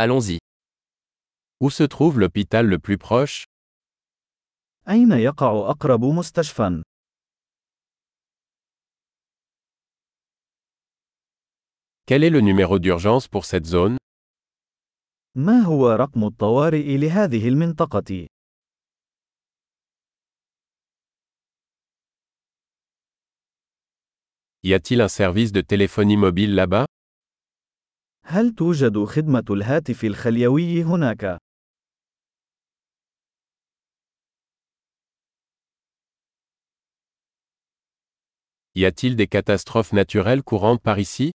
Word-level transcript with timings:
Allons-y. 0.00 0.38
Où 1.60 1.70
se 1.70 1.82
trouve 1.82 2.20
l'hôpital 2.20 2.66
le 2.66 2.78
plus 2.78 2.98
proche 2.98 3.44
أين 4.88 5.12
يقع 5.12 5.70
أقرب 5.70 6.04
مستشفى؟ 6.04 6.82
Quel 12.06 12.22
est 12.22 12.30
le 12.30 12.40
numéro 12.40 12.78
d'urgence 12.78 13.26
pour 13.26 13.44
cette 13.44 13.66
zone 13.66 13.96
ما 15.34 15.60
هو 15.62 15.90
رقم 15.90 16.24
الطوارئ 16.24 16.96
لهذه 16.96 17.48
المنطقة؟ 17.48 18.26
Y 24.62 24.74
a-t-il 24.74 25.00
un 25.00 25.08
service 25.08 25.50
de 25.52 25.60
téléphonie 25.60 26.16
mobile 26.16 26.54
là-bas 26.54 26.86
هل 28.30 28.54
توجد 28.54 29.04
خدمة 29.04 29.44
الهاتف 29.50 30.04
الخليوي 30.04 30.82
هناك؟ 30.82 31.38
Y 38.74 38.84
a-t-il 38.84 39.16
des 39.16 39.26
catastrophes 39.26 39.94
naturelles 39.94 40.42
courantes 40.42 40.82
par 40.82 40.98
ici 40.98 41.30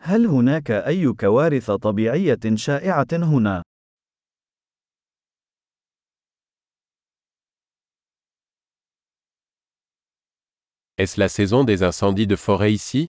هل 0.00 0.26
هناك 0.26 0.70
أي 0.70 1.12
كوارث 1.12 1.70
طبيعية 1.70 2.38
شائعة 2.54 3.08
هنا؟ 3.12 3.62
Est-ce 10.98 11.18
la 11.18 11.28
saison 11.28 11.64
des 11.64 11.82
incendies 11.82 12.26
de 12.28 12.36
forêt 12.36 12.72
ici 12.72 13.08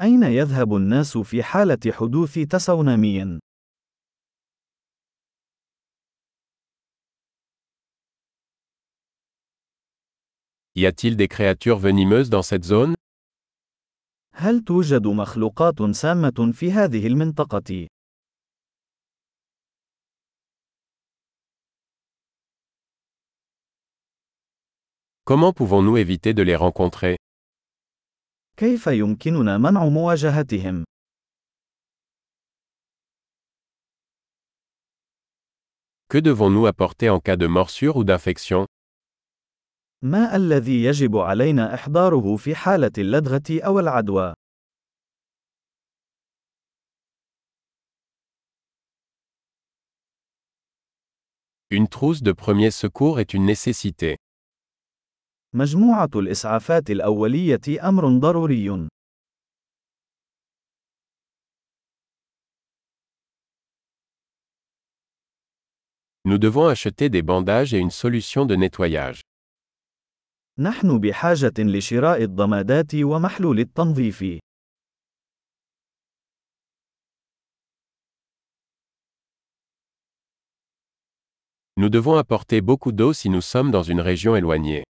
أين 0.00 0.22
يذهب 0.22 0.76
الناس 0.76 1.18
في 1.18 1.42
حالة 1.42 1.78
حدوث 1.92 2.38
تسونامي؟ 2.38 3.38
Y 10.74 10.84
a-t-il 10.84 11.16
des 11.16 11.28
créatures 11.28 11.78
venimeuses 11.78 12.28
dans 12.28 12.42
cette 12.42 12.64
zone 12.64 12.94
هل 14.32 14.64
توجد 14.64 15.06
مخلوقات 15.06 15.82
سامة 15.82 16.52
في 16.52 16.72
هذه 16.72 17.06
المنطقة؟ 17.06 17.86
Comment 25.24 25.52
pouvons-nous 25.52 25.96
éviter 25.96 26.34
de 26.34 26.42
les 26.42 26.54
rencontrer 26.54 27.16
كيف 28.56 28.86
يمكننا 28.86 29.58
منع 29.58 29.84
مواجهتهم؟ 29.88 30.84
Que 36.08 36.18
devons-nous 36.18 36.66
apporter 36.66 37.10
en 37.10 37.20
cas 37.20 37.36
de 37.36 37.46
morsure 37.46 37.96
ou 37.96 38.04
d'infection 38.04 38.66
ما 40.02 40.36
الذي 40.36 40.84
يجب 40.84 41.16
علينا 41.16 41.74
إحضاره 41.74 42.36
في 42.36 42.54
حالة 42.54 42.92
اللدغة 42.98 43.42
أو 43.66 43.80
العدوى؟ 43.80 44.34
Une 51.70 51.88
trousse 51.88 52.22
de 52.22 52.32
premier 52.32 52.70
secours 52.70 53.20
est 53.20 53.34
une 53.34 53.44
nécessité. 53.44 54.16
مجموعة 55.55 56.09
الإسعافات 56.15 56.89
الأولية 56.89 57.89
أمر 57.89 58.19
ضروري. 58.19 58.87
Nous 66.23 66.37
devons 66.37 66.67
acheter 66.67 67.09
des 67.09 67.21
bandages 67.23 67.73
et 67.73 67.79
une 67.79 67.89
solution 67.89 68.45
de 68.45 68.55
nettoyage. 68.55 69.21
نحن 70.59 70.99
بحاجة 70.99 71.53
لشراء 71.59 72.23
الضمادات 72.23 72.95
ومحلول 72.95 73.59
التنظيف. 73.59 74.23
Nous 81.77 81.89
devons 81.89 82.15
apporter 82.15 82.61
beaucoup 82.61 82.91
d'eau 82.91 83.11
si 83.11 83.29
nous 83.29 83.41
sommes 83.41 83.71
dans 83.71 83.83
une 83.83 84.01
région 84.01 84.35
éloignée. 84.35 84.83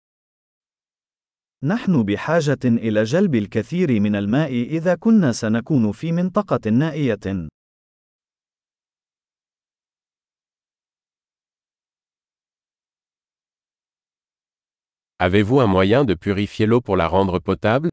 نحن 1.66 2.04
بحاجة 2.04 2.60
إلى 2.66 3.04
جلب 3.04 3.36
الكثير 3.36 4.00
من 4.00 4.16
الماء 4.16 4.52
إذا 4.52 4.96
كنا 4.96 5.32
سنكون 5.32 5.92
في 5.92 6.12
منطقة 6.12 6.70
نائية. 6.70 7.48
Avez-vous 15.20 15.62
un 15.62 15.68
moyen 15.68 16.04
de 16.04 16.16
purifier 16.16 16.66
l'eau 16.66 16.82
pour 16.82 16.98
la 16.98 17.08
rendre 17.08 17.40
potable 17.40 17.90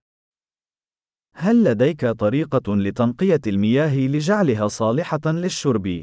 هل 1.34 1.64
لديك 1.64 2.06
طريقة 2.06 2.76
لتنقية 2.76 3.40
المياه 3.46 3.96
لجعلها 3.96 4.68
صالحة 4.68 5.20
للشرب؟ 5.26 6.02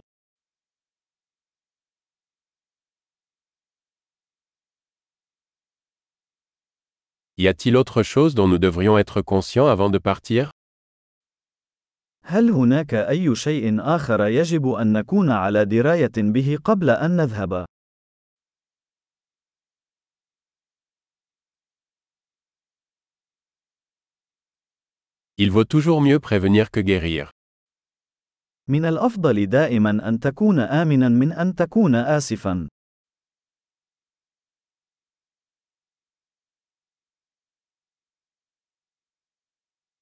Y 7.40 7.48
a-t-il 7.48 7.78
autre 7.78 8.02
chose 8.02 8.34
dont 8.34 8.48
nous 8.48 8.58
devrions 8.58 8.98
être 8.98 9.22
conscients 9.22 9.68
avant 9.68 9.92
de 9.92 10.00
partir 10.00 10.50
هل 12.30 12.50
هناك 12.50 12.94
أي 12.94 13.36
شيء 13.36 13.82
آخر 13.82 14.28
يجب 14.28 14.68
أن 14.68 14.94
نكون 14.94 15.32
على 15.32 15.66
دراية 15.66 16.12
به 16.18 16.58
قبل 16.64 16.90
أن 16.90 17.18
نذهب؟ 17.18 17.66
Il 25.38 25.52
vaut 25.52 25.66
toujours 25.66 26.02
mieux 26.02 26.20
prévenir 26.20 26.72
que 26.72 26.80
guérir. 26.80 27.32
من 28.68 28.86
الأفضل 28.86 29.46
دائما 29.46 30.10
أن 30.10 30.20
تكون 30.20 30.60
آمنا 30.60 31.10
من 31.10 31.32
أن 31.32 31.56
تكون 31.56 31.96
آسفا. 31.96 32.68